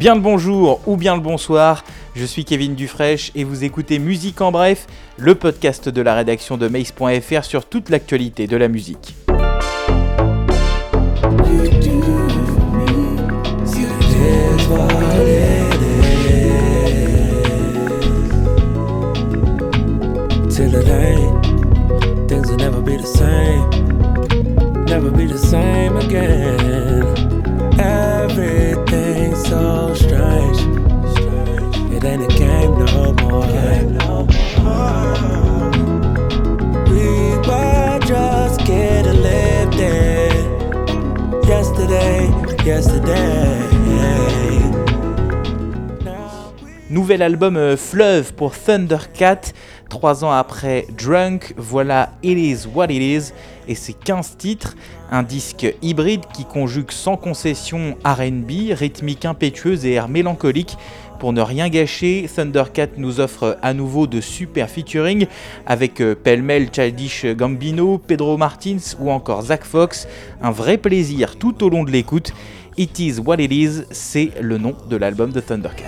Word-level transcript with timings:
Bien 0.00 0.14
le 0.14 0.22
bonjour 0.22 0.80
ou 0.86 0.96
bien 0.96 1.14
le 1.14 1.20
bonsoir, 1.20 1.84
je 2.14 2.24
suis 2.24 2.46
Kevin 2.46 2.74
Dufresne 2.74 3.18
et 3.34 3.44
vous 3.44 3.64
écoutez 3.64 3.98
Musique 3.98 4.40
en 4.40 4.50
bref, 4.50 4.86
le 5.18 5.34
podcast 5.34 5.90
de 5.90 6.00
la 6.00 6.14
rédaction 6.14 6.56
de 6.56 6.68
Mace.fr 6.68 7.44
sur 7.44 7.66
toute 7.66 7.90
l'actualité 7.90 8.46
de 8.46 8.56
la 8.56 8.68
musique. 8.68 9.14
Nouvel 46.90 47.22
album 47.22 47.56
euh, 47.56 47.76
Fleuve 47.76 48.34
pour 48.34 48.52
Thundercat. 48.52 49.40
Trois 49.88 50.24
ans 50.24 50.30
après 50.30 50.86
Drunk, 50.96 51.54
voilà 51.56 52.10
It 52.22 52.38
Is 52.38 52.68
What 52.72 52.86
It 52.90 53.00
Is 53.02 53.32
et 53.66 53.74
ses 53.74 53.94
15 53.94 54.36
titres. 54.36 54.76
Un 55.10 55.22
disque 55.22 55.74
hybride 55.80 56.26
qui 56.34 56.44
conjugue 56.44 56.90
sans 56.90 57.16
concession 57.16 57.96
RB, 58.04 58.72
rythmique 58.72 59.24
impétueuse 59.24 59.86
et 59.86 59.92
air 59.92 60.08
mélancolique. 60.08 60.76
Pour 61.20 61.34
ne 61.34 61.42
rien 61.42 61.68
gâcher, 61.68 62.26
Thundercat 62.34 62.86
nous 62.96 63.20
offre 63.20 63.58
à 63.60 63.74
nouveau 63.74 64.06
de 64.06 64.22
super 64.22 64.70
featuring 64.70 65.26
avec 65.66 66.00
euh, 66.00 66.14
Pelmel, 66.14 66.70
Childish 66.72 67.26
Gambino, 67.26 67.98
Pedro 67.98 68.38
Martins 68.38 68.96
ou 68.98 69.10
encore 69.10 69.42
Zach 69.42 69.64
Fox. 69.64 70.08
Un 70.42 70.50
vrai 70.50 70.78
plaisir 70.78 71.36
tout 71.36 71.62
au 71.62 71.68
long 71.68 71.84
de 71.84 71.90
l'écoute. 71.90 72.32
It 72.78 72.98
Is 72.98 73.18
What 73.18 73.36
It 73.36 73.52
Is, 73.52 73.82
c'est 73.90 74.30
le 74.40 74.56
nom 74.56 74.74
de 74.88 74.96
l'album 74.96 75.30
de 75.30 75.40
Thundercat. 75.40 75.84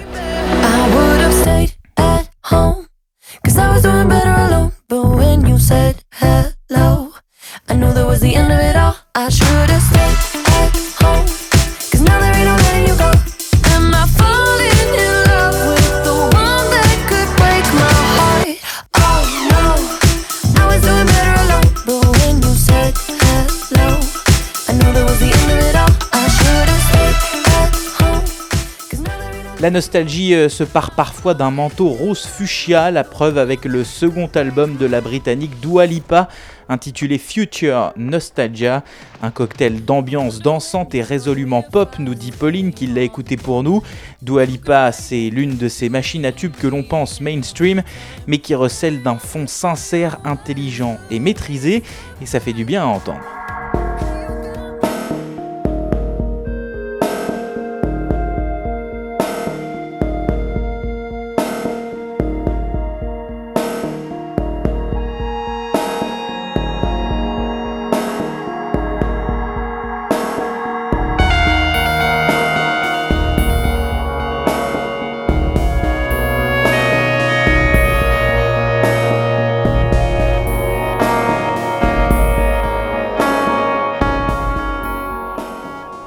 La 29.63 29.71
nostalgie 29.71 30.35
euh, 30.35 30.49
se 30.49 30.65
part 30.65 30.91
parfois 30.91 31.35
d'un 31.35 31.53
manteau 31.53 31.87
rose 31.87 32.27
fuchsia, 32.27 32.91
la 32.91 33.05
preuve 33.05 33.39
avec 33.39 33.65
le 33.65 33.85
second 33.85 34.29
album 34.35 34.77
de 34.77 34.87
la 34.87 35.01
britannique 35.01 35.61
Dua 35.61 35.87
Lipa, 35.87 36.27
intitulé 36.69 37.17
Future 37.17 37.93
Nostalgia, 37.97 38.83
un 39.23 39.31
cocktail 39.31 39.85
d'ambiance 39.85 40.41
dansante 40.41 40.97
et 40.97 41.03
résolument 41.03 41.63
pop, 41.63 41.95
nous 42.01 42.17
dit 42.17 42.33
Pauline 42.33 42.73
qui 42.73 42.89
l'a 42.89 43.03
écouté 43.03 43.37
pour 43.37 43.63
nous. 43.63 43.85
Dua 44.21 44.47
Lipa, 44.47 44.91
c'est 44.91 45.31
l'une 45.31 45.57
de 45.57 45.69
ces 45.69 45.89
machines 45.89 46.27
à 46.27 46.33
tubes 46.33 46.57
que 46.57 46.67
l'on 46.67 46.83
pense 46.83 47.21
mainstream, 47.21 47.85
mais 48.27 48.39
qui 48.39 48.57
recèle 48.57 49.01
d'un 49.05 49.19
fond 49.19 49.47
sincère, 49.47 50.19
intelligent 50.25 50.99
et 51.13 51.21
maîtrisé, 51.21 51.85
et 52.21 52.27
ça 52.27 52.41
fait 52.41 52.53
du 52.53 52.65
bien 52.65 52.83
à 52.83 52.87
entendre. 52.87 53.42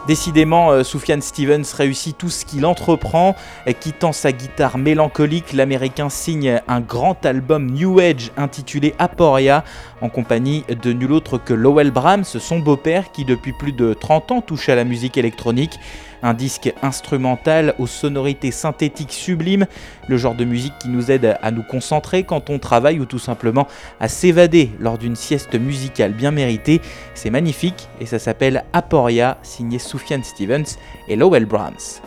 Décidément, 0.07 0.71
euh, 0.71 0.83
Soufiane 0.83 1.21
Stevens 1.21 1.65
réussit 1.75 2.15
tout 2.15 2.29
ce 2.29 2.45
qu'il 2.45 2.65
entreprend. 2.67 3.35
Quittant 3.79 4.11
sa 4.11 4.31
guitare 4.31 4.77
mélancolique, 4.77 5.51
l'américain 5.53 6.09
signe 6.09 6.61
un 6.67 6.79
grand 6.79 7.25
album 7.25 7.71
New 7.71 7.99
Age 7.99 8.31
intitulé 8.37 8.93
Aporia 8.99 9.63
en 10.01 10.09
compagnie 10.09 10.63
de 10.81 10.93
nul 10.93 11.11
autre 11.11 11.39
que 11.39 11.55
Lowell 11.55 11.89
Brahms, 11.89 12.23
son 12.23 12.59
beau-père 12.59 13.11
qui 13.11 13.25
depuis 13.25 13.53
plus 13.53 13.71
de 13.71 13.93
30 13.93 14.31
ans 14.31 14.41
touche 14.41 14.69
à 14.69 14.75
la 14.75 14.83
musique 14.83 15.17
électronique. 15.17 15.79
Un 16.25 16.33
disque 16.33 16.73
instrumental 16.81 17.75
aux 17.77 17.85
sonorités 17.85 18.49
synthétiques 18.49 19.13
sublimes, 19.13 19.67
le 20.07 20.17
genre 20.17 20.33
de 20.33 20.43
musique 20.43 20.73
qui 20.79 20.89
nous 20.89 21.11
aide 21.11 21.37
à 21.39 21.51
nous 21.51 21.61
concentrer 21.61 22.23
quand 22.23 22.49
on 22.49 22.57
travaille 22.57 22.99
ou 22.99 23.05
tout 23.05 23.19
simplement 23.19 23.67
à 23.99 24.07
s'évader 24.07 24.71
lors 24.79 24.97
d'une 24.97 25.15
sieste 25.15 25.53
musicale 25.53 26.13
bien 26.13 26.31
méritée. 26.31 26.81
C'est 27.13 27.29
magnifique 27.29 27.89
et 28.01 28.07
ça 28.07 28.17
s'appelle 28.17 28.65
Aporia, 28.73 29.37
signé 29.43 29.77
Soufiane 29.77 30.23
Stevens 30.23 30.79
et 31.07 31.15
Lowell 31.15 31.45
Brahms. 31.45 32.01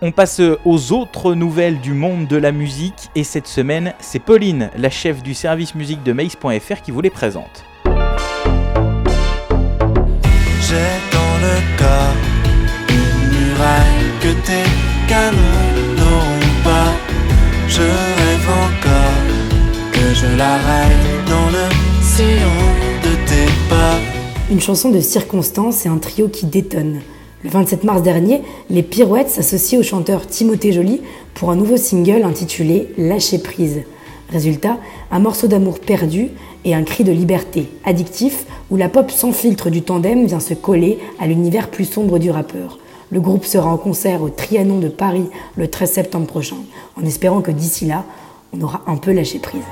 On 0.00 0.10
passe 0.10 0.40
aux 0.64 0.92
autres 0.92 1.34
nouvelles 1.34 1.80
du 1.80 1.92
monde 1.92 2.26
de 2.26 2.38
la 2.38 2.52
musique 2.52 3.10
et 3.14 3.24
cette 3.24 3.46
semaine, 3.46 3.92
c'est 4.00 4.20
Pauline, 4.20 4.70
la 4.78 4.88
chef 4.88 5.22
du 5.22 5.34
service 5.34 5.74
musique 5.74 6.02
de 6.02 6.14
Mace.fr 6.14 6.80
qui 6.82 6.92
vous 6.92 7.02
les 7.02 7.10
présente. 7.10 7.66
Une 24.50 24.60
chanson 24.60 24.90
de 24.90 25.00
circonstance 25.00 25.86
et 25.86 25.88
un 25.88 25.98
trio 25.98 26.28
qui 26.28 26.46
détonne. 26.46 27.00
Le 27.44 27.50
27 27.50 27.84
mars 27.84 28.02
dernier, 28.02 28.42
les 28.68 28.82
Pirouettes 28.82 29.30
s'associent 29.30 29.78
au 29.78 29.82
chanteur 29.82 30.26
Timothée 30.26 30.72
Joly 30.72 31.00
pour 31.34 31.50
un 31.50 31.56
nouveau 31.56 31.76
single 31.76 32.24
intitulé 32.24 32.88
Lâcher 32.98 33.38
prise. 33.38 33.82
Résultat, 34.30 34.78
un 35.10 35.18
morceau 35.18 35.46
d'amour 35.46 35.80
perdu 35.80 36.30
et 36.64 36.74
un 36.74 36.82
cri 36.82 37.04
de 37.04 37.12
liberté 37.12 37.68
addictif 37.84 38.44
où 38.70 38.76
la 38.76 38.88
pop 38.88 39.10
sans 39.10 39.32
filtre 39.32 39.70
du 39.70 39.82
tandem 39.82 40.26
vient 40.26 40.40
se 40.40 40.54
coller 40.54 40.98
à 41.18 41.26
l'univers 41.26 41.70
plus 41.70 41.86
sombre 41.86 42.18
du 42.18 42.30
rappeur. 42.30 42.78
Le 43.12 43.20
groupe 43.20 43.44
sera 43.44 43.72
en 43.72 43.76
concert 43.76 44.22
au 44.22 44.28
Trianon 44.28 44.78
de 44.78 44.88
Paris 44.88 45.28
le 45.56 45.68
13 45.68 45.90
septembre 45.90 46.26
prochain, 46.26 46.56
en 46.96 47.04
espérant 47.04 47.40
que 47.40 47.50
d'ici 47.50 47.84
là, 47.84 48.04
on 48.52 48.60
aura 48.60 48.82
un 48.86 48.96
peu 48.96 49.12
lâché 49.12 49.40
prise. 49.40 49.62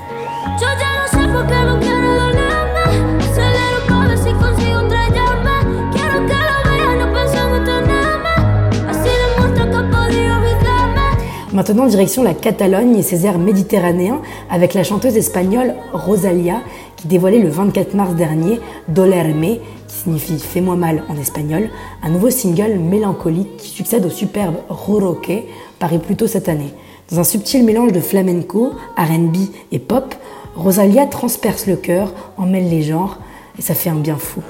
Maintenant, 11.53 11.87
direction 11.87 12.23
la 12.23 12.33
Catalogne 12.33 12.95
et 12.95 13.01
ses 13.03 13.25
airs 13.25 13.37
méditerranéens 13.37 14.21
avec 14.49 14.73
la 14.73 14.83
chanteuse 14.83 15.17
espagnole 15.17 15.75
Rosalia 15.93 16.61
qui 16.95 17.07
dévoilait 17.07 17.39
le 17.39 17.49
24 17.49 17.95
mars 17.95 18.15
dernier 18.15 18.59
Dolerme, 18.87 19.57
signifie 20.03 20.39
Fais-moi 20.39 20.75
mal 20.75 21.03
en 21.09 21.17
espagnol, 21.17 21.69
un 22.03 22.09
nouveau 22.09 22.29
single 22.29 22.79
mélancolique 22.79 23.57
qui 23.57 23.69
succède 23.69 24.05
au 24.05 24.09
superbe 24.09 24.55
Roroque, 24.69 25.31
paru 25.79 25.99
plus 25.99 26.15
tôt 26.15 26.27
cette 26.27 26.49
année. 26.49 26.73
Dans 27.11 27.19
un 27.19 27.23
subtil 27.23 27.63
mélange 27.63 27.91
de 27.91 27.99
flamenco, 27.99 28.73
RB 28.97 29.35
et 29.71 29.79
pop, 29.79 30.15
Rosalia 30.55 31.05
transperce 31.05 31.67
le 31.67 31.75
cœur, 31.75 32.13
emmêle 32.37 32.69
les 32.69 32.83
genres 32.83 33.17
et 33.57 33.61
ça 33.61 33.73
fait 33.73 33.89
un 33.89 33.95
bien 33.95 34.17
fou. 34.17 34.41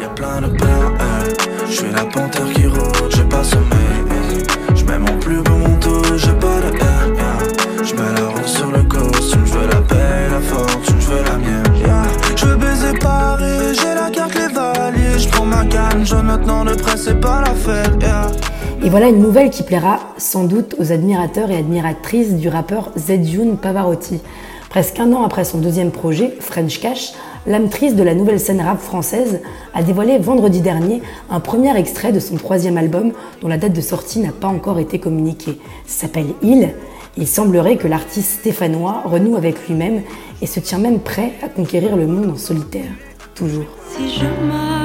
Y 0.00 0.04
a 0.04 0.08
plein 0.08 0.40
de 0.40 0.48
plans, 0.48 0.92
je 1.66 1.72
suis 1.72 1.92
la 1.92 2.04
panthère 2.04 2.50
qui 2.54 2.66
rôde, 2.66 3.10
j'ai 3.14 3.24
pas 3.24 3.44
sommeil. 3.44 4.44
Je 4.74 4.84
mets 4.84 4.98
mon 4.98 5.18
plus 5.18 5.42
beau 5.42 5.56
manteau, 5.56 6.02
j'ai 6.16 6.32
pas 6.32 6.60
de 6.60 6.76
yeah. 6.76 7.38
Je 7.84 7.94
mets 7.94 8.20
la 8.20 8.28
rose 8.28 8.46
sur 8.46 8.70
le 8.70 8.82
costume, 8.84 9.44
je 9.44 9.52
veux 9.52 9.66
la 9.66 9.80
paix, 9.82 10.28
la 10.30 10.40
fortune, 10.40 10.96
je 10.98 11.06
veux 11.06 11.24
la 11.24 11.36
mienne. 11.36 11.69
Le 16.36 16.76
presse, 16.76 17.04
c'est 17.04 17.20
pas 17.20 17.40
la 17.40 17.54
fête. 17.54 18.02
yeah. 18.02 18.30
Et 18.84 18.88
voilà 18.88 19.08
une 19.08 19.18
nouvelle 19.18 19.50
qui 19.50 19.62
plaira 19.62 19.98
sans 20.16 20.44
doute 20.44 20.74
aux 20.78 20.92
admirateurs 20.92 21.50
et 21.50 21.56
admiratrices 21.56 22.34
du 22.34 22.48
rappeur 22.48 22.92
Zedjun 22.96 23.56
Pavarotti. 23.56 24.20
Presque 24.68 25.00
un 25.00 25.12
an 25.12 25.24
après 25.24 25.44
son 25.44 25.58
deuxième 25.58 25.90
projet, 25.90 26.36
French 26.38 26.80
Cash, 26.80 27.12
l'âme 27.46 27.68
triste 27.68 27.96
de 27.96 28.04
la 28.04 28.14
nouvelle 28.14 28.38
scène 28.38 28.60
rap 28.60 28.80
française 28.80 29.40
a 29.74 29.82
dévoilé 29.82 30.18
vendredi 30.18 30.60
dernier 30.60 31.02
un 31.30 31.40
premier 31.40 31.76
extrait 31.76 32.12
de 32.12 32.20
son 32.20 32.36
troisième 32.36 32.78
album 32.78 33.12
dont 33.42 33.48
la 33.48 33.58
date 33.58 33.72
de 33.72 33.80
sortie 33.80 34.20
n'a 34.20 34.32
pas 34.32 34.48
encore 34.48 34.78
été 34.78 35.00
communiquée. 35.00 35.60
S'appelle 35.86 36.32
Il. 36.42 36.70
Il 37.16 37.26
semblerait 37.26 37.76
que 37.76 37.88
l'artiste 37.88 38.40
stéphanois 38.40 39.02
renoue 39.04 39.36
avec 39.36 39.66
lui-même 39.66 40.02
et 40.40 40.46
se 40.46 40.60
tient 40.60 40.78
même 40.78 41.00
prêt 41.00 41.32
à 41.42 41.48
conquérir 41.48 41.96
le 41.96 42.06
monde 42.06 42.30
en 42.30 42.36
solitaire. 42.36 42.92
Toujours. 43.34 43.66
Si 43.96 44.20
je 44.20 44.79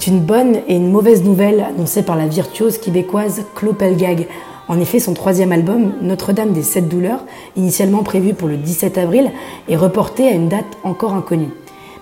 c'est 0.00 0.10
une 0.10 0.20
bonne 0.20 0.60
et 0.66 0.76
une 0.76 0.90
mauvaise 0.90 1.22
nouvelle 1.24 1.60
annoncée 1.60 2.02
par 2.02 2.16
la 2.16 2.26
virtuose 2.26 2.78
québécoise 2.78 3.42
Clopelgag. 3.54 4.28
En 4.66 4.80
effet, 4.80 4.98
son 4.98 5.12
troisième 5.12 5.52
album, 5.52 5.92
Notre-Dame 6.00 6.54
des 6.54 6.62
Sept 6.62 6.88
Douleurs, 6.88 7.26
initialement 7.54 8.02
prévu 8.02 8.32
pour 8.32 8.48
le 8.48 8.56
17 8.56 8.96
avril, 8.96 9.30
est 9.68 9.76
reporté 9.76 10.26
à 10.26 10.30
une 10.30 10.48
date 10.48 10.78
encore 10.84 11.12
inconnue. 11.12 11.50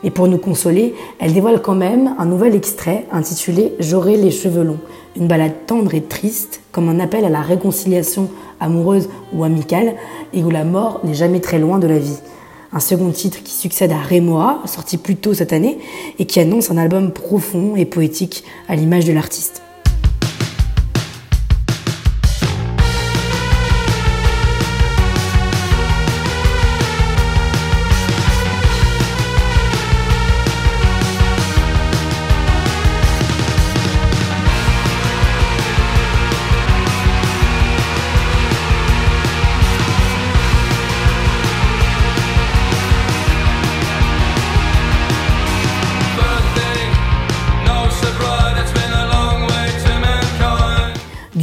Mais 0.05 0.11
pour 0.11 0.29
nous 0.29 0.39
consoler, 0.39 0.95
elle 1.19 1.33
dévoile 1.33 1.61
quand 1.61 1.75
même 1.75 2.15
un 2.19 2.27
nouvel 2.27 2.55
extrait 2.55 3.05
intitulé 3.11 3.75
J'aurai 3.81 4.17
les 4.17 4.31
cheveux 4.31 4.63
longs, 4.63 4.79
une 5.17 5.27
balade 5.27 5.67
tendre 5.67 5.93
et 5.93 6.03
triste, 6.03 6.61
comme 6.71 6.89
un 6.89 7.01
appel 7.01 7.25
à 7.25 7.31
la 7.31 7.41
réconciliation 7.41 8.31
amoureuse 8.61 9.09
ou 9.33 9.43
amicale, 9.43 9.95
et 10.33 10.45
où 10.45 10.51
la 10.51 10.63
mort 10.63 11.01
n'est 11.03 11.15
jamais 11.15 11.41
très 11.41 11.59
loin 11.59 11.81
de 11.81 11.89
la 11.89 11.99
vie. 11.99 12.21
Un 12.73 12.81
second 12.81 13.11
titre 13.11 13.43
qui 13.43 13.53
succède 13.53 13.93
à 13.93 13.99
Rémoa, 13.99 14.63
sorti 14.67 14.99
plus 14.99 15.17
tôt 15.17 15.33
cette 15.33 15.53
année, 15.53 15.79
et 16.19 16.27
qui 16.27 16.39
annonce 16.39 16.71
un 16.71 16.77
album 16.77 17.13
profond 17.13 17.77
et 17.77 17.87
poétique 17.87 18.45
à 18.69 18.77
l'image 18.77 19.07
de 19.07 19.13
l'artiste. 19.13 19.63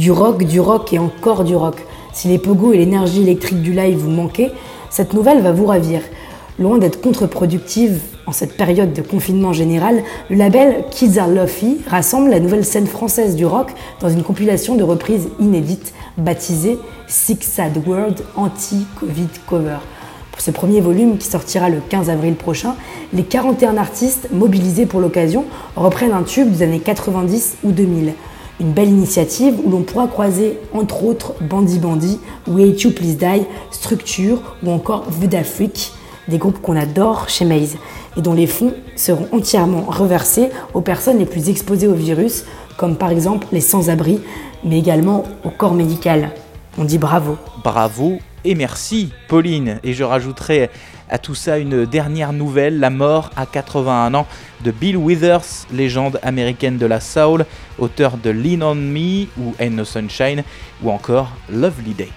Du 0.06 0.12
rock, 0.12 0.44
du 0.44 0.60
rock 0.60 0.92
et 0.92 1.00
encore 1.00 1.42
du 1.42 1.56
rock. 1.56 1.84
Si 2.12 2.28
les 2.28 2.38
pogos 2.38 2.72
et 2.72 2.76
l'énergie 2.76 3.22
électrique 3.22 3.60
du 3.60 3.72
live 3.72 3.98
vous 3.98 4.08
manquaient, 4.08 4.52
cette 4.88 5.14
nouvelle 5.14 5.42
va 5.42 5.50
vous 5.50 5.66
ravir. 5.66 6.00
Loin 6.60 6.78
d'être 6.78 7.00
contre-productive 7.00 8.00
en 8.24 8.30
cette 8.30 8.56
période 8.56 8.92
de 8.92 9.02
confinement 9.02 9.52
général, 9.52 10.04
le 10.30 10.36
label 10.36 10.84
Kids 10.92 11.18
Are 11.18 11.26
Luffy 11.26 11.78
rassemble 11.88 12.30
la 12.30 12.38
nouvelle 12.38 12.64
scène 12.64 12.86
française 12.86 13.34
du 13.34 13.44
rock 13.46 13.72
dans 13.98 14.08
une 14.08 14.22
compilation 14.22 14.76
de 14.76 14.84
reprises 14.84 15.26
inédites 15.40 15.92
baptisée 16.18 16.78
Six 17.08 17.38
Sad 17.40 17.76
World 17.84 18.22
Anti-Covid 18.36 19.26
Cover. 19.48 19.78
Pour 20.30 20.40
ce 20.40 20.52
premier 20.52 20.80
volume 20.80 21.18
qui 21.18 21.26
sortira 21.26 21.68
le 21.68 21.80
15 21.88 22.10
avril 22.10 22.36
prochain, 22.36 22.76
les 23.12 23.24
41 23.24 23.76
artistes 23.76 24.28
mobilisés 24.32 24.86
pour 24.86 25.00
l'occasion 25.00 25.46
reprennent 25.74 26.12
un 26.12 26.22
tube 26.22 26.52
des 26.52 26.62
années 26.62 26.78
90 26.78 27.56
ou 27.64 27.72
2000. 27.72 28.12
Une 28.58 28.72
belle 28.72 28.88
initiative 28.88 29.54
où 29.62 29.70
l'on 29.70 29.82
pourra 29.82 30.06
croiser 30.06 30.58
entre 30.72 31.04
autres 31.04 31.34
Bandy 31.42 31.78
Bandy, 31.78 32.18
Way 32.46 32.74
to 32.76 32.90
Please 32.90 33.16
Die, 33.16 33.44
Structure 33.70 34.40
ou 34.62 34.70
encore 34.70 35.10
Vue 35.10 35.26
d'Afrique, 35.26 35.92
des 36.28 36.38
groupes 36.38 36.60
qu'on 36.62 36.76
adore 36.76 37.28
chez 37.28 37.44
Maze 37.44 37.76
et 38.16 38.22
dont 38.22 38.32
les 38.32 38.46
fonds 38.46 38.72
seront 38.96 39.28
entièrement 39.32 39.82
reversés 39.82 40.48
aux 40.72 40.80
personnes 40.80 41.18
les 41.18 41.26
plus 41.26 41.50
exposées 41.50 41.86
au 41.86 41.94
virus, 41.94 42.44
comme 42.78 42.96
par 42.96 43.10
exemple 43.10 43.46
les 43.52 43.60
sans-abri, 43.60 44.20
mais 44.64 44.78
également 44.78 45.24
au 45.44 45.50
corps 45.50 45.74
médical. 45.74 46.30
On 46.78 46.84
dit 46.84 46.98
bravo. 46.98 47.36
Bravo 47.62 48.18
et 48.44 48.54
merci 48.54 49.10
Pauline. 49.28 49.80
Et 49.84 49.92
je 49.92 50.04
rajouterai 50.04 50.70
à 51.08 51.18
tout 51.18 51.34
ça 51.34 51.58
une 51.58 51.84
dernière 51.84 52.32
nouvelle, 52.32 52.80
la 52.80 52.90
mort 52.90 53.30
à 53.36 53.46
81 53.46 54.14
ans 54.14 54.26
de 54.64 54.70
Bill 54.70 54.96
Withers, 54.96 55.66
légende 55.72 56.18
américaine 56.22 56.78
de 56.78 56.86
la 56.86 57.00
soul, 57.00 57.44
auteur 57.78 58.16
de 58.16 58.30
Lean 58.30 58.62
on 58.62 58.74
Me 58.74 59.26
ou 59.38 59.54
Ain't 59.60 59.70
No 59.70 59.84
Sunshine 59.84 60.42
ou 60.82 60.90
encore 60.90 61.32
Lovely 61.50 61.94
Day. 61.94 62.10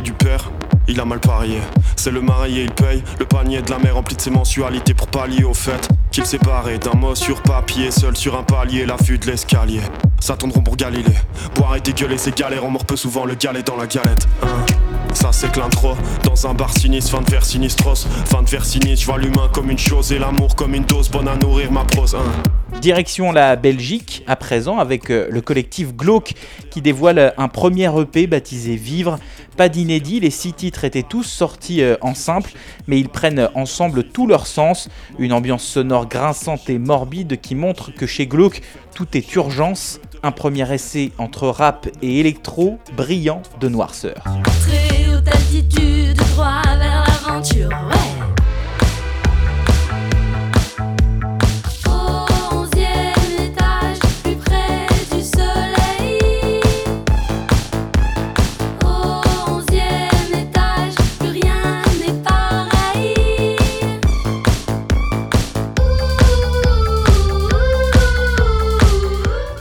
Du 0.00 0.12
père, 0.12 0.50
il 0.86 1.00
a 1.00 1.04
mal 1.04 1.20
parié. 1.20 1.60
C'est 1.96 2.10
le 2.10 2.20
marié, 2.20 2.64
il 2.64 2.72
paye 2.72 3.02
le 3.18 3.24
panier 3.24 3.62
de 3.62 3.70
la 3.70 3.78
mère 3.78 3.94
rempli 3.94 4.16
de 4.16 4.20
ses 4.20 4.30
mensualités 4.30 4.94
pour 4.94 5.08
pallier 5.08 5.44
au 5.44 5.54
fait 5.54 5.88
qu'il 6.10 6.24
s'est 6.24 6.38
barré 6.38 6.78
d'un 6.78 6.94
mot 6.94 7.14
sur 7.14 7.42
papier, 7.42 7.90
seul 7.90 8.16
sur 8.16 8.38
un 8.38 8.42
palier, 8.42 8.86
la 8.86 8.96
vue 8.96 9.18
de 9.18 9.26
l'escalier. 9.26 9.80
Ça 10.20 10.36
tourneront 10.36 10.62
pour 10.62 10.76
Galilée. 10.76 11.14
Boire 11.54 11.76
et 11.76 11.80
dégueuler, 11.80 12.18
c'est 12.18 12.36
galère, 12.36 12.64
on 12.64 12.70
mord 12.70 12.84
peu 12.84 12.96
souvent 12.96 13.24
le 13.24 13.34
galet 13.34 13.62
dans 13.62 13.76
la 13.76 13.86
galette. 13.86 14.26
Direction 22.80 23.32
la 23.32 23.56
Belgique 23.56 24.22
à 24.26 24.36
présent 24.36 24.78
avec 24.78 25.10
euh, 25.10 25.26
le 25.30 25.40
collectif 25.40 25.94
Glauque 25.94 26.34
qui 26.70 26.80
dévoile 26.80 27.34
un 27.36 27.48
premier 27.48 27.90
EP 28.00 28.26
baptisé 28.26 28.76
Vivre. 28.76 29.18
Pas 29.56 29.68
d'inédit, 29.68 30.20
les 30.20 30.30
six 30.30 30.52
titres 30.52 30.84
étaient 30.84 31.02
tous 31.02 31.24
sortis 31.24 31.82
euh, 31.82 31.96
en 32.02 32.14
simple, 32.14 32.52
mais 32.86 33.00
ils 33.00 33.08
prennent 33.08 33.48
ensemble 33.54 34.04
tout 34.04 34.26
leur 34.26 34.46
sens. 34.46 34.88
Une 35.18 35.32
ambiance 35.32 35.64
sonore 35.64 36.08
grinçante 36.08 36.70
et 36.70 36.78
morbide 36.78 37.40
qui 37.40 37.56
montre 37.56 37.92
que 37.92 38.06
chez 38.06 38.26
Glauque 38.26 38.62
tout 38.94 39.16
est 39.16 39.34
urgence. 39.34 40.00
Un 40.22 40.32
premier 40.32 40.72
essai 40.72 41.12
entre 41.18 41.48
rap 41.48 41.86
et 42.02 42.20
électro, 42.20 42.78
brillant 42.96 43.42
de 43.60 43.68
noirceur. 43.68 44.24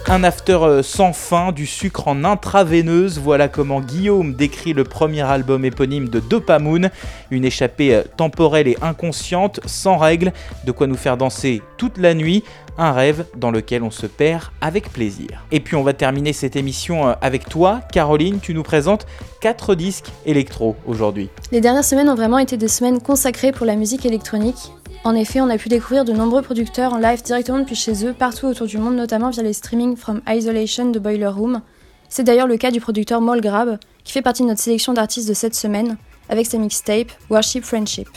Un 0.10 0.24
after 0.24 0.60
euh, 0.62 0.84
sans 0.84 1.12
fin, 1.12 1.52
du 1.52 1.66
sucre 1.66 2.08
en 2.08 2.24
intraveineuse, 2.24 3.20
voilà 3.20 3.50
comment 3.50 3.82
Guillaume 3.82 4.36
décrit 4.36 4.72
le 4.72 4.86
premier 4.86 5.22
album 5.22 5.66
éponyme 5.66 6.08
de 6.08 6.22
Dopamoon, 6.22 6.90
une 7.30 7.44
échappée 7.44 7.94
euh, 7.94 8.04
temporelle 8.16 8.70
et 8.70 8.78
inconsciente, 8.82 9.60
sans 9.66 9.98
règles, 9.98 10.32
de 10.66 10.72
quoi 10.72 10.88
nous 10.88 10.96
faire 10.96 11.18
danser 11.18 11.62
toute 11.76 11.98
la 11.98 12.14
nuit, 12.14 12.46
un 12.78 12.94
rêve 12.94 13.26
dans 13.36 13.52
lequel 13.52 13.84
on 13.84 13.92
se 13.92 14.06
perd 14.06 14.44
avec 14.62 14.94
plaisir. 14.94 15.44
Et 15.52 15.60
puis 15.60 15.76
on 15.76 15.84
va 15.84 15.92
terminer 15.92 16.32
cette 16.32 16.56
émission 16.56 17.10
euh, 17.10 17.14
avec 17.22 17.50
toi, 17.50 17.82
Caroline, 17.92 18.40
tu 18.40 18.54
nous 18.54 18.64
présentes 18.64 19.08
4 19.42 19.76
disques 19.76 20.12
électro 20.26 20.78
aujourd'hui. 20.86 21.30
Les 21.52 21.60
dernières 21.60 21.84
semaines 21.84 22.10
ont 22.10 22.16
vraiment 22.16 22.40
été 22.40 22.56
des 22.56 22.70
semaines 22.70 23.02
consacrées 23.02 23.52
pour 23.52 23.66
la 23.66 23.76
musique 23.76 24.06
électronique. 24.06 24.72
En 25.04 25.16
effet, 25.16 25.40
on 25.42 25.50
a 25.50 25.58
pu 25.58 25.70
découvrir 25.70 26.06
de 26.06 26.12
nombreux 26.12 26.42
producteurs 26.42 26.94
en 26.94 26.98
live 26.98 27.24
directement 27.24 27.60
depuis 27.60 27.76
chez 27.76 28.06
eux, 28.06 28.14
partout 28.14 28.46
autour 28.46 28.68
du 28.68 28.78
monde, 28.78 28.96
notamment 28.96 29.30
via 29.30 29.44
les 29.44 29.54
streamings 29.54 29.96
From 29.96 30.22
Isolation 30.28 30.92
de 30.92 31.00
Boiler 31.00 31.28
Room. 31.28 31.62
C'est 32.10 32.24
d'ailleurs 32.24 32.48
le 32.48 32.58
cas 32.58 32.72
du 32.72 32.82
producteur 32.82 33.22
Molgrab, 33.22 33.78
qui 34.04 34.14
fait 34.14 34.22
partie 34.22 34.44
de 34.44 34.48
notre 34.48 34.62
sélection 34.62 34.94
d'artistes 34.94 35.30
de 35.30 35.34
cette 35.34 35.56
semaine, 35.56 35.98
avec 36.30 36.46
sa 36.46 36.58
mixtape 36.58 37.12
Worship 37.30 37.64
Friendship. 37.64 38.10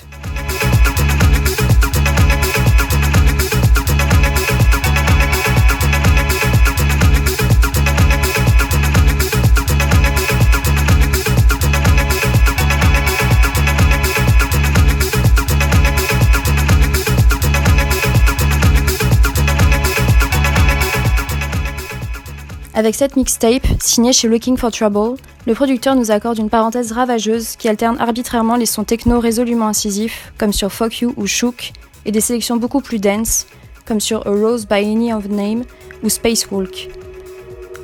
Avec 22.80 22.94
cette 22.94 23.14
mixtape, 23.14 23.66
signée 23.78 24.14
chez 24.14 24.26
Looking 24.26 24.56
for 24.56 24.70
Trouble, 24.70 25.20
le 25.46 25.52
producteur 25.52 25.94
nous 25.94 26.10
accorde 26.10 26.38
une 26.38 26.48
parenthèse 26.48 26.92
ravageuse 26.92 27.56
qui 27.56 27.68
alterne 27.68 27.98
arbitrairement 28.00 28.56
les 28.56 28.64
sons 28.64 28.84
techno 28.84 29.20
résolument 29.20 29.68
incisifs, 29.68 30.32
comme 30.38 30.54
sur 30.54 30.72
Fuck 30.72 31.00
You 31.00 31.12
ou 31.18 31.26
Shook, 31.26 31.72
et 32.06 32.10
des 32.10 32.22
sélections 32.22 32.56
beaucoup 32.56 32.80
plus 32.80 32.98
denses, 32.98 33.46
comme 33.84 34.00
sur 34.00 34.26
A 34.26 34.30
Rose 34.30 34.66
by 34.66 34.76
Any 34.76 35.12
of 35.12 35.28
Name 35.28 35.64
ou 36.02 36.08
Spacewalk. 36.08 36.88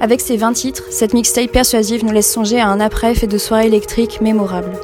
Avec 0.01 0.23
ses 0.23 0.39
20 0.39 0.55
titres, 0.55 0.85
cette 0.89 1.13
mixtape 1.13 1.53
persuasive 1.53 2.03
nous 2.03 2.13
laisse 2.13 2.33
songer 2.33 2.59
à 2.59 2.69
un 2.69 2.81
après 2.81 3.15
fait 3.15 3.27
de 3.27 3.37
soirées 3.37 3.67
électriques 3.67 4.23
mémorables. 4.23 4.81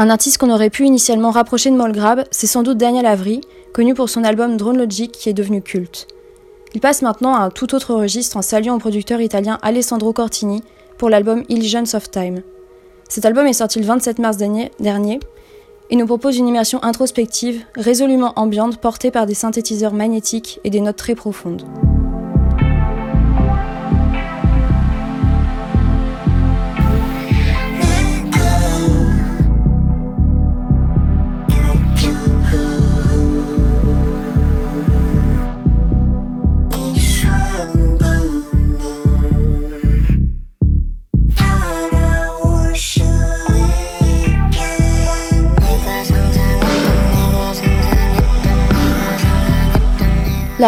Un 0.00 0.10
artiste 0.10 0.38
qu'on 0.38 0.50
aurait 0.50 0.70
pu 0.70 0.84
initialement 0.84 1.32
rapprocher 1.32 1.72
de 1.72 1.74
Molgrab, 1.74 2.22
c'est 2.30 2.46
sans 2.46 2.62
doute 2.62 2.78
Daniel 2.78 3.04
Avery, 3.04 3.40
connu 3.72 3.94
pour 3.94 4.08
son 4.08 4.22
album 4.22 4.56
Drone 4.56 4.78
Logic 4.78 5.10
qui 5.10 5.28
est 5.28 5.32
devenu 5.32 5.60
culte. 5.60 6.06
Il 6.72 6.80
passe 6.80 7.02
maintenant 7.02 7.34
à 7.34 7.40
un 7.40 7.50
tout 7.50 7.74
autre 7.74 7.94
registre 7.94 8.36
en 8.36 8.42
saluant 8.42 8.76
au 8.76 8.78
producteur 8.78 9.20
italien 9.20 9.58
Alessandro 9.60 10.12
Cortini 10.12 10.62
pour 10.98 11.10
l'album 11.10 11.42
Illusions 11.48 11.96
of 11.96 12.12
Time. 12.12 12.42
Cet 13.08 13.24
album 13.24 13.48
est 13.48 13.54
sorti 13.54 13.80
le 13.80 13.86
27 13.86 14.20
mars 14.20 14.36
dernier 14.36 14.70
et 15.90 15.96
nous 15.96 16.06
propose 16.06 16.36
une 16.36 16.46
immersion 16.46 16.80
introspective, 16.84 17.64
résolument 17.74 18.34
ambiante, 18.36 18.76
portée 18.76 19.10
par 19.10 19.26
des 19.26 19.34
synthétiseurs 19.34 19.94
magnétiques 19.94 20.60
et 20.62 20.70
des 20.70 20.80
notes 20.80 20.94
très 20.94 21.16
profondes. 21.16 21.64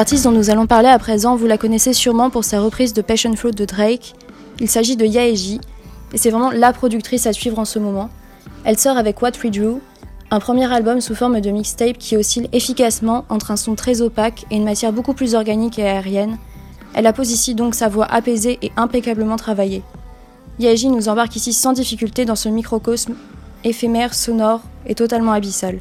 L'artiste 0.01 0.25
dont 0.25 0.33
nous 0.33 0.49
allons 0.49 0.67
parler 0.67 0.89
à 0.89 0.99
présent, 0.99 1.37
vous 1.37 1.45
la 1.45 1.59
connaissez 1.59 1.93
sûrement 1.93 2.31
pour 2.31 2.43
sa 2.43 2.63
reprise 2.63 2.95
de 2.95 3.03
Passion 3.03 3.37
Fruit 3.37 3.53
de 3.53 3.67
Drake. 3.67 4.15
Il 4.59 4.71
s'agit 4.71 4.97
de 4.97 5.05
Yaeji, 5.05 5.61
et 6.15 6.17
c'est 6.17 6.31
vraiment 6.31 6.51
la 6.51 6.73
productrice 6.73 7.27
à 7.27 7.35
suivre 7.35 7.59
en 7.59 7.67
ce 7.67 7.79
moment. 7.79 8.09
Elle 8.65 8.79
sort 8.79 8.97
avec 8.97 9.21
What 9.21 9.33
We 9.45 9.53
Drew, 9.53 9.83
un 10.31 10.41
premier 10.41 10.73
album 10.73 11.03
sous 11.03 11.15
forme 11.15 11.43
de 11.43 11.51
mixtape 11.51 11.99
qui 11.99 12.17
oscille 12.17 12.49
efficacement 12.55 13.27
entre 13.29 13.51
un 13.51 13.57
son 13.57 13.75
très 13.75 14.01
opaque 14.01 14.47
et 14.51 14.57
une 14.57 14.65
matière 14.65 14.95
beaucoup 14.95 15.13
plus 15.13 15.35
organique 15.35 15.79
et 15.79 15.87
aérienne. 15.87 16.39
Elle 16.95 17.07
appose 17.07 17.31
ici 17.31 17.55
donc 17.55 17.75
sa 17.75 17.89
voix 17.89 18.07
apaisée 18.07 18.59
et 18.63 18.73
impeccablement 18.79 19.37
travaillée. 19.37 19.83
Yaeji 20.61 20.89
nous 20.89 21.11
embarque 21.11 21.37
ici 21.37 21.53
sans 21.53 21.75
difficulté 21.75 22.25
dans 22.25 22.37
ce 22.37 22.49
microcosme 22.49 23.17
éphémère, 23.65 24.15
sonore 24.15 24.63
et 24.87 24.95
totalement 24.95 25.33
abyssal. 25.33 25.79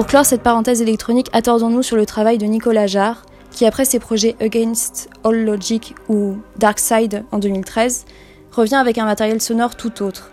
Pour 0.00 0.06
clore 0.06 0.24
cette 0.24 0.42
parenthèse 0.42 0.80
électronique, 0.80 1.28
attendons-nous 1.34 1.82
sur 1.82 1.94
le 1.94 2.06
travail 2.06 2.38
de 2.38 2.46
Nicolas 2.46 2.86
Jarre, 2.86 3.26
qui 3.50 3.66
après 3.66 3.84
ses 3.84 3.98
projets 3.98 4.34
Against 4.40 5.10
All 5.24 5.44
Logic 5.44 5.94
ou 6.08 6.38
Dark 6.56 6.78
Side 6.78 7.26
en 7.32 7.38
2013, 7.38 8.06
revient 8.50 8.76
avec 8.76 8.96
un 8.96 9.04
matériel 9.04 9.42
sonore 9.42 9.76
tout 9.76 10.02
autre. 10.02 10.30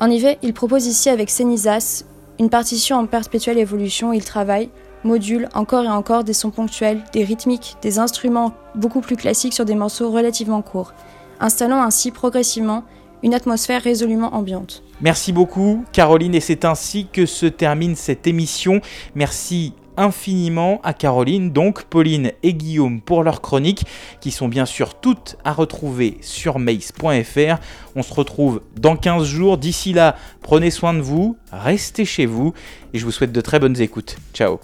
En 0.00 0.10
effet, 0.10 0.36
il 0.42 0.52
propose 0.52 0.84
ici 0.84 1.08
avec 1.08 1.30
Cenizas 1.30 2.04
une 2.38 2.50
partition 2.50 2.98
en 2.98 3.06
perpétuelle 3.06 3.56
évolution 3.56 4.10
où 4.10 4.12
il 4.12 4.22
travaille, 4.22 4.68
module 5.02 5.48
encore 5.54 5.84
et 5.84 5.88
encore 5.88 6.22
des 6.22 6.34
sons 6.34 6.50
ponctuels, 6.50 7.02
des 7.14 7.24
rythmiques, 7.24 7.76
des 7.80 7.98
instruments 7.98 8.52
beaucoup 8.74 9.00
plus 9.00 9.16
classiques 9.16 9.54
sur 9.54 9.64
des 9.64 9.76
morceaux 9.76 10.10
relativement 10.10 10.60
courts, 10.60 10.92
installant 11.40 11.80
ainsi 11.80 12.10
progressivement 12.10 12.84
une 13.26 13.34
atmosphère 13.34 13.82
résolument 13.82 14.34
ambiante. 14.34 14.82
Merci 15.02 15.32
beaucoup 15.32 15.84
Caroline 15.92 16.34
et 16.34 16.40
c'est 16.40 16.64
ainsi 16.64 17.08
que 17.12 17.26
se 17.26 17.44
termine 17.44 17.96
cette 17.96 18.26
émission. 18.26 18.80
Merci 19.14 19.74
infiniment 19.96 20.80
à 20.84 20.92
Caroline, 20.92 21.50
donc 21.50 21.84
Pauline 21.84 22.32
et 22.42 22.54
Guillaume 22.54 23.00
pour 23.00 23.24
leurs 23.24 23.40
chroniques 23.40 23.84
qui 24.20 24.30
sont 24.30 24.46
bien 24.46 24.66
sûr 24.66 24.94
toutes 24.94 25.36
à 25.44 25.52
retrouver 25.52 26.18
sur 26.20 26.58
mace.fr. 26.58 27.58
On 27.96 28.02
se 28.02 28.14
retrouve 28.14 28.60
dans 28.78 28.96
15 28.96 29.24
jours. 29.24 29.58
D'ici 29.58 29.92
là, 29.92 30.16
prenez 30.40 30.70
soin 30.70 30.94
de 30.94 31.00
vous, 31.00 31.36
restez 31.50 32.04
chez 32.04 32.26
vous 32.26 32.54
et 32.92 32.98
je 32.98 33.04
vous 33.04 33.12
souhaite 33.12 33.32
de 33.32 33.40
très 33.40 33.58
bonnes 33.58 33.80
écoutes. 33.80 34.16
Ciao 34.32 34.60